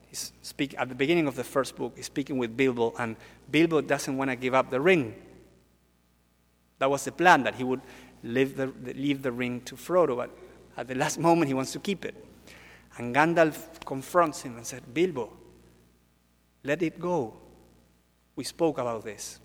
He's 0.09 0.33
speak, 0.41 0.75
at 0.79 0.89
the 0.89 0.95
beginning 0.95 1.27
of 1.27 1.37
the 1.37 1.45
first 1.45 1.77
book, 1.77 1.93
he's 1.97 2.07
speaking 2.07 2.39
with 2.39 2.57
Bilbo, 2.57 2.95
and 2.99 3.17
Bilbo 3.51 3.83
doesn't 3.83 4.17
want 4.17 4.31
to 4.31 4.37
give 4.37 4.55
up 4.55 4.71
the 4.71 4.81
ring. 4.81 5.15
That 6.79 6.91
was 6.91 7.05
the 7.05 7.13
plan, 7.13 7.43
that 7.43 7.57
he 7.57 7.65
would 7.65 7.83
leave 8.23 8.57
the, 8.57 8.73
leave 8.95 9.23
the 9.23 9.33
ring 9.33 9.61
to 9.63 9.75
Frodo, 9.75 10.17
but 10.17 10.31
at 10.79 10.87
the 10.87 10.95
last 10.95 11.19
moment 11.19 11.49
he 11.49 11.55
wants 11.55 11.73
to 11.73 11.81
keep 11.81 12.05
it. 12.05 12.15
And 12.97 13.15
Gandalf 13.15 13.85
confronts 13.85 14.43
him 14.43 14.57
and 14.57 14.65
said, 14.65 14.83
Bilbo, 14.95 15.33
let 16.65 16.83
it 16.83 16.99
go. 16.99 17.35
We 18.37 18.45
spoke 18.45 18.79
about 18.79 19.05
this. 19.05 19.41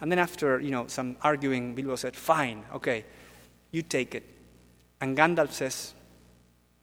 And 0.00 0.10
then 0.10 0.18
after, 0.18 0.60
you 0.60 0.70
know, 0.70 0.86
some 0.86 1.16
arguing, 1.22 1.74
Bilbo 1.74 1.96
said, 1.96 2.16
fine, 2.16 2.64
okay, 2.74 3.04
you 3.72 3.82
take 3.82 4.14
it. 4.14 4.24
And 5.00 5.16
Gandalf 5.16 5.52
says, 5.52 5.94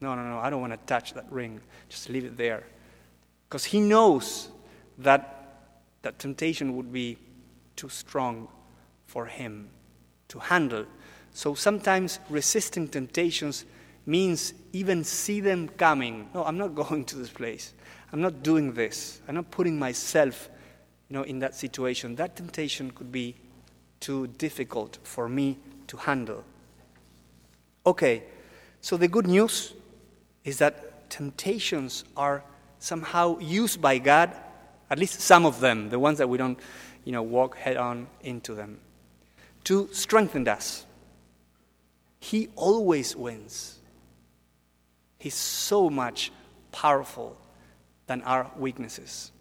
no, 0.01 0.13
no, 0.15 0.24
no, 0.24 0.39
I 0.39 0.50
don't 0.50 0.62
want 0.62 0.74
to 0.74 0.79
touch 0.86 1.13
that 1.13 1.32
ring. 1.32 1.62
Just 1.88 2.10
leave 2.10 2.25
it 2.25 2.36
there 2.36 2.63
because 3.48 3.63
he 3.63 3.79
knows 3.79 4.50
that 4.98 5.62
that 6.01 6.20
temptation 6.20 6.75
would 6.75 6.91
be 6.91 7.17
too 7.75 7.88
strong 7.88 8.48
for 9.05 9.25
him 9.25 9.70
to 10.27 10.39
handle. 10.39 10.86
So 11.34 11.56
sometimes 11.56 12.20
resisting 12.30 12.88
temptations 12.88 13.66
means 14.06 14.54
even 14.72 15.04
see 15.04 15.40
them 15.40 15.68
coming. 15.68 16.30
No, 16.34 16.44
I'm 16.44 16.58
not 16.58 16.75
going 16.75 17.06
to 17.06 17.16
this 17.16 17.30
place. 17.30 17.74
I'm 18.12 18.22
not 18.22 18.44
doing 18.44 18.74
this. 18.74 19.22
I'm 19.28 19.36
not 19.36 19.50
putting 19.50 19.78
myself, 19.78 20.50
you 21.10 21.16
know, 21.16 21.24
in 21.24 21.40
that 21.40 21.56
situation. 21.56 22.16
That 22.16 22.36
temptation 22.36 22.92
could 22.92 23.12
be 23.12 23.36
too 24.00 24.28
difficult 24.28 25.00
for 25.04 25.28
me 25.28 25.58
to 25.88 25.98
handle. 25.98 26.44
Okay, 27.86 28.24
so 28.82 28.98
the 28.98 29.08
good 29.08 29.28
news 29.28 29.74
is 30.44 30.60
that 30.60 31.10
temptations 31.10 32.04
are 32.16 32.44
somehow 32.80 33.40
used 33.40 33.82
by 33.82 33.98
God, 33.98 34.36
at 34.90 35.00
least 35.00 35.22
some 35.22 35.46
of 35.46 35.60
them, 35.60 35.90
the 35.90 35.98
ones 36.00 36.18
that 36.18 36.28
we 36.28 36.38
don't, 36.38 36.60
you 37.06 37.12
know, 37.12 37.24
walk 37.24 37.58
head 37.58 37.78
on 37.78 38.08
into 38.22 38.54
them, 38.54 38.80
to 39.63 39.90
strengthen 39.92 40.48
us. 40.48 40.86
He 42.24 42.48
always 42.56 43.18
wins. 43.18 43.80
He's 45.20 45.36
so 45.36 45.89
much 45.89 46.32
powerful 46.72 47.36
than 48.08 48.22
our 48.22 48.50
weaknesses. 48.58 49.34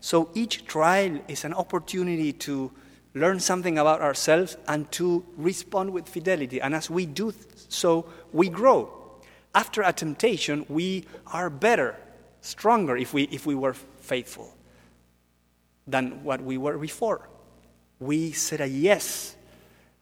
So 0.00 0.28
each 0.34 0.66
trial 0.66 1.20
is 1.28 1.44
an 1.44 1.54
opportunity 1.54 2.32
to 2.32 2.72
learn 3.14 3.38
something 3.38 3.78
about 3.78 4.00
ourselves 4.00 4.56
and 4.66 4.90
to 4.90 5.24
respond 5.36 5.92
with 5.92 6.08
fidelity. 6.08 6.60
And 6.60 6.74
as 6.74 6.90
we 6.90 7.06
do 7.06 7.32
so, 7.68 8.06
we 8.32 8.48
grow 8.48 8.90
after 9.54 9.82
a 9.82 9.92
temptation, 9.92 10.66
we 10.68 11.04
are 11.28 11.48
better, 11.48 11.94
stronger 12.40 12.96
if 12.96 13.14
we, 13.14 13.22
if 13.30 13.46
we 13.46 13.54
were 13.54 13.74
faithful 13.74 14.52
than 15.86 16.24
what 16.24 16.40
we 16.40 16.58
were 16.58 16.76
before. 16.76 17.28
We 18.00 18.32
said 18.32 18.60
a 18.60 18.66
yes, 18.66 19.36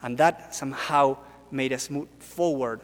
and 0.00 0.16
that 0.16 0.54
somehow 0.54 1.18
made 1.54 1.72
us 1.72 1.88
move 1.88 2.08
forward 2.18 2.80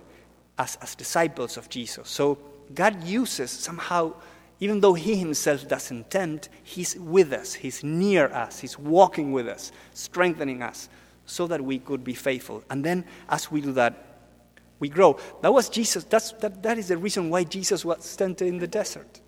as, 0.58 0.76
as 0.80 0.94
disciples 0.94 1.56
of 1.56 1.68
Jesus. 1.68 2.08
So 2.08 2.38
God 2.74 3.04
uses 3.04 3.50
somehow, 3.50 4.14
even 4.60 4.80
though 4.80 4.94
He 4.94 5.16
Himself 5.16 5.66
doesn't 5.66 6.10
tempt, 6.10 6.48
He's 6.62 6.96
with 6.96 7.32
us, 7.32 7.54
He's 7.54 7.82
near 7.82 8.26
us, 8.28 8.60
He's 8.60 8.78
walking 8.78 9.32
with 9.32 9.48
us, 9.48 9.72
strengthening 9.92 10.62
us, 10.62 10.88
so 11.26 11.46
that 11.46 11.60
we 11.62 11.78
could 11.78 12.04
be 12.04 12.14
faithful. 12.14 12.64
And 12.70 12.84
then 12.84 13.04
as 13.28 13.50
we 13.50 13.60
do 13.60 13.72
that, 13.72 14.06
we 14.78 14.88
grow. 14.88 15.18
That 15.42 15.52
was 15.52 15.68
Jesus. 15.68 16.04
That's, 16.04 16.32
that, 16.32 16.62
that 16.62 16.78
is 16.78 16.88
the 16.88 16.96
reason 16.96 17.28
why 17.28 17.44
Jesus 17.44 17.84
was 17.84 18.16
tempted 18.16 18.48
in 18.48 18.58
the 18.58 18.66
desert. 18.66 19.20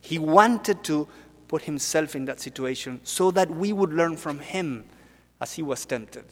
He 0.00 0.18
wanted 0.18 0.84
to 0.84 1.08
put 1.48 1.62
himself 1.62 2.14
in 2.14 2.24
that 2.26 2.40
situation 2.40 3.00
so 3.02 3.30
that 3.30 3.50
we 3.50 3.72
would 3.72 3.92
learn 3.92 4.16
from 4.16 4.38
him 4.38 4.84
as 5.40 5.54
he 5.54 5.62
was 5.62 5.84
tempted. 5.84 6.24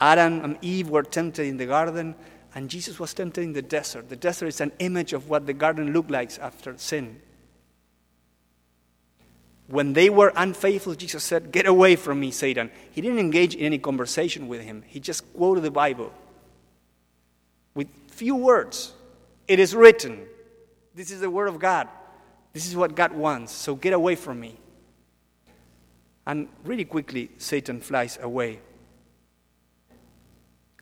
Adam 0.00 0.44
and 0.44 0.58
Eve 0.62 0.88
were 0.88 1.02
tempted 1.02 1.46
in 1.46 1.56
the 1.56 1.66
garden, 1.66 2.14
and 2.54 2.70
Jesus 2.70 2.98
was 2.98 3.12
tempted 3.14 3.42
in 3.42 3.52
the 3.52 3.62
desert. 3.62 4.08
The 4.08 4.16
desert 4.16 4.46
is 4.46 4.60
an 4.60 4.72
image 4.78 5.12
of 5.12 5.28
what 5.28 5.46
the 5.46 5.52
garden 5.52 5.92
looked 5.92 6.10
like 6.10 6.38
after 6.38 6.76
sin. 6.78 7.20
When 9.68 9.92
they 9.92 10.10
were 10.10 10.32
unfaithful, 10.34 10.94
Jesus 10.94 11.22
said, 11.22 11.52
Get 11.52 11.66
away 11.66 11.94
from 11.94 12.18
me, 12.18 12.32
Satan. 12.32 12.70
He 12.90 13.00
didn't 13.00 13.20
engage 13.20 13.54
in 13.54 13.64
any 13.64 13.78
conversation 13.78 14.48
with 14.48 14.62
him, 14.62 14.82
he 14.86 14.98
just 14.98 15.32
quoted 15.34 15.62
the 15.62 15.70
Bible 15.70 16.12
with 17.74 17.88
few 18.08 18.36
words. 18.36 18.92
It 19.46 19.58
is 19.58 19.74
written. 19.74 20.26
This 20.94 21.10
is 21.10 21.20
the 21.20 21.30
word 21.30 21.48
of 21.48 21.58
God. 21.58 21.88
This 22.52 22.66
is 22.66 22.76
what 22.76 22.94
God 22.94 23.12
wants. 23.12 23.52
So 23.52 23.74
get 23.74 23.92
away 23.92 24.16
from 24.16 24.40
me. 24.40 24.56
And 26.26 26.48
really 26.64 26.84
quickly, 26.84 27.30
Satan 27.38 27.80
flies 27.80 28.18
away. 28.20 28.60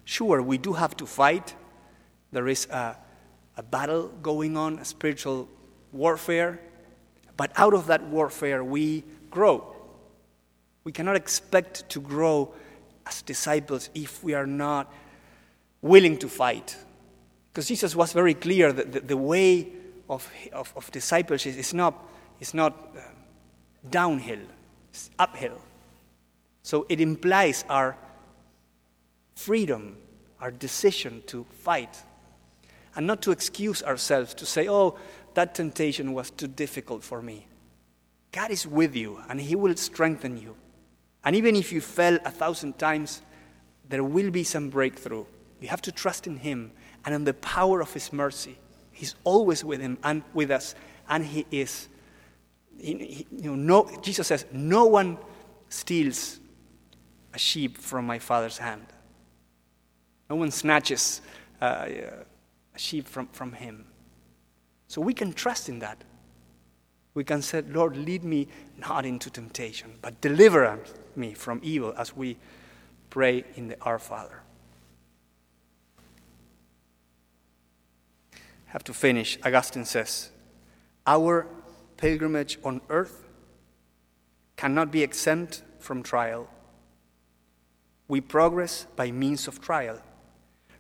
Sure, 0.09 0.40
we 0.40 0.57
do 0.57 0.73
have 0.73 0.97
to 0.97 1.05
fight. 1.05 1.55
There 2.33 2.49
is 2.49 2.64
a, 2.71 2.97
a 3.59 3.62
battle 3.62 4.09
going 4.23 4.57
on, 4.57 4.79
a 4.79 4.85
spiritual 4.87 5.51
warfare. 5.92 6.61
But 7.37 7.53
out 7.57 7.75
of 7.75 7.88
that 7.88 8.03
warfare, 8.05 8.64
we 8.64 9.05
grow. 9.31 9.77
We 10.83 10.92
cannot 10.92 11.16
expect 11.16 11.90
to 11.90 12.01
grow 12.01 12.55
as 13.07 13.21
disciples 13.21 13.90
if 13.94 14.25
we 14.25 14.33
are 14.33 14.47
not 14.47 14.90
willing 15.83 16.16
to 16.21 16.29
fight. 16.31 16.75
Because 17.53 17.68
Jesus 17.68 17.94
was 17.94 18.14
very 18.14 18.33
clear 18.33 18.73
that 18.73 18.90
the, 18.90 19.01
the 19.01 19.16
way 19.16 19.68
of, 20.09 20.27
of, 20.55 20.73
of, 20.75 20.90
discipleship 20.90 21.55
is 21.59 21.75
not, 21.75 22.03
is 22.40 22.55
not 22.55 22.97
uh, 22.97 23.01
downhill, 23.90 24.40
it's 24.88 25.11
uphill. 25.18 25.61
So 26.62 26.87
it 26.88 26.99
implies 26.99 27.66
our 27.68 27.94
freedom, 29.38 29.96
our 30.40 30.51
decision 30.51 31.22
to 31.27 31.44
fight, 31.44 32.03
and 32.96 33.07
not 33.07 33.22
to 33.22 33.31
excuse 33.31 33.85
ourselves 33.85 34.35
to 34.35 34.44
say, 34.44 34.68
oh, 34.68 34.98
that 35.35 35.55
temptation 35.55 36.12
was 36.12 36.31
too 36.31 36.48
difficult 36.48 37.05
for 37.05 37.22
me. 37.22 37.46
God 38.33 38.51
is 38.51 38.66
with 38.66 38.96
you, 38.96 39.20
and 39.29 39.40
He 39.40 39.55
will 39.55 39.77
strengthen 39.77 40.37
you. 40.37 40.57
And 41.24 41.37
even 41.37 41.55
if 41.55 41.72
you 41.72 41.81
fell 41.81 42.18
a 42.24 42.31
thousand 42.33 42.79
times, 42.79 43.22
there 43.88 44.03
will 44.03 44.31
be 44.33 44.42
some 44.42 44.70
breakthrough. 44.70 45.24
You 45.61 45.68
have 45.68 45.83
to 45.83 45.92
trust 45.92 46.27
in 46.27 46.38
Him 46.38 46.72
and 47.05 47.14
in 47.14 47.22
the 47.22 47.35
power 47.35 47.81
of 47.81 47.92
His 47.92 48.12
mercy. 48.12 48.59
He's 48.90 49.14
always 49.22 49.64
with 49.64 49.81
Him 49.81 49.98
and 50.03 50.24
with 50.35 50.51
us, 50.51 50.74
and 51.09 51.24
He 51.24 51.46
is. 51.53 51.88
He, 52.77 53.27
you 53.31 53.57
know, 53.57 53.85
no, 53.85 54.01
Jesus 54.03 54.27
says, 54.27 54.46
No 54.51 54.87
one 54.87 55.16
steals 55.68 56.40
a 57.33 57.38
sheep 57.38 57.79
from 57.79 58.05
my 58.05 58.18
Father's 58.18 58.59
hand. 58.59 58.85
No 60.29 60.37
one 60.37 60.51
snatches 60.51 61.21
uh, 61.61 61.87
a 62.75 62.79
sheep 62.79 63.09
from, 63.09 63.29
from 63.29 63.53
Him. 63.53 63.87
So 64.88 65.01
we 65.01 65.14
can 65.14 65.33
trust 65.33 65.69
in 65.69 65.79
that. 65.81 66.03
We 67.14 67.25
can 67.25 67.43
say, 67.43 67.62
Lord, 67.62 67.97
lead 67.97 68.25
me 68.25 68.49
not 68.77 69.05
into 69.05 69.31
temptation, 69.31 69.95
but 70.01 70.21
deliver 70.21 70.79
me 71.17 71.35
from 71.35 71.61
evil 71.62 71.93
as 71.97 72.17
we 72.17 72.37
pray 73.11 73.45
in 73.57 73.69
the 73.69 73.77
Our 73.83 73.99
Father. 73.99 74.43
I 78.35 78.73
have 78.73 78.85
to 78.85 78.95
finish. 78.95 79.38
Augustine 79.45 79.85
says, 79.85 80.31
Our 81.07 81.47
pilgrimage 81.97 82.59
on 82.62 82.81
earth 82.88 83.25
cannot 84.57 84.93
be 84.93 85.03
exempt 85.03 85.62
from 85.79 86.03
trial. 86.03 86.49
We 88.09 88.21
progress 88.21 88.87
by 88.97 89.11
means 89.11 89.49
of 89.49 89.61
trial. 89.61 90.01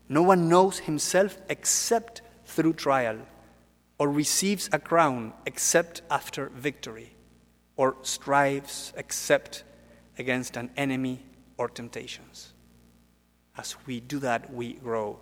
No 0.08 0.22
one 0.22 0.48
knows 0.48 0.80
himself 0.80 1.38
except 1.48 2.22
through 2.44 2.74
trial, 2.74 3.18
or 3.98 4.10
receives 4.10 4.68
a 4.72 4.78
crown 4.78 5.32
except 5.44 6.02
after 6.10 6.48
victory, 6.50 7.14
or 7.76 7.96
strives 8.02 8.92
except 8.96 9.64
against 10.18 10.56
an 10.56 10.70
enemy 10.76 11.22
or 11.56 11.68
temptations. 11.68 12.52
As 13.56 13.76
we 13.86 14.00
do 14.00 14.18
that, 14.20 14.52
we 14.52 14.74
grow. 14.74 15.18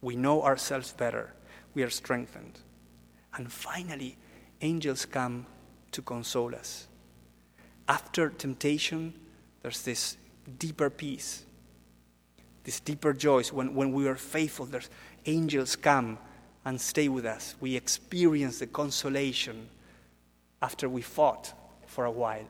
We 0.00 0.16
know 0.16 0.42
ourselves 0.42 0.92
better 0.92 1.34
we 1.76 1.82
are 1.82 1.90
strengthened. 1.90 2.58
And 3.34 3.52
finally, 3.52 4.16
angels 4.62 5.04
come 5.04 5.44
to 5.92 6.00
console 6.00 6.54
us. 6.54 6.88
After 7.86 8.30
temptation, 8.30 9.12
there's 9.60 9.82
this 9.82 10.16
deeper 10.58 10.88
peace, 10.88 11.44
this 12.66 12.80
deeper 12.80 13.12
joys. 13.12 13.52
When, 13.52 13.74
when 13.74 13.92
we 13.92 14.08
are 14.08 14.16
faithful, 14.16 14.66
there's 14.66 14.90
angels 15.24 15.76
come 15.76 16.18
and 16.64 16.80
stay 16.80 17.08
with 17.08 17.24
us. 17.24 17.54
We 17.60 17.76
experience 17.76 18.58
the 18.58 18.66
consolation 18.66 19.68
after 20.60 20.88
we 20.88 21.00
fought 21.00 21.54
for 21.86 22.04
a 22.04 22.10
while. 22.10 22.44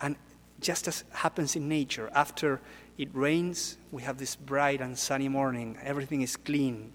And 0.00 0.14
just 0.60 0.86
as 0.86 1.02
happens 1.10 1.56
in 1.56 1.68
nature, 1.68 2.08
after 2.14 2.60
it 2.96 3.08
rains, 3.12 3.78
we 3.90 4.02
have 4.02 4.16
this 4.16 4.36
bright 4.36 4.80
and 4.80 4.96
sunny 4.96 5.28
morning. 5.28 5.76
Everything 5.82 6.22
is 6.22 6.36
clean. 6.36 6.92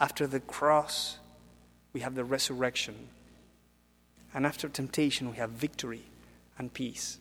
After 0.00 0.26
the 0.26 0.40
cross, 0.40 1.18
we 1.92 2.00
have 2.00 2.16
the 2.16 2.24
resurrection. 2.24 2.96
And 4.34 4.44
after 4.44 4.68
temptation, 4.68 5.30
we 5.30 5.36
have 5.36 5.50
victory 5.50 6.02
and 6.58 6.72
peace. 6.74 7.18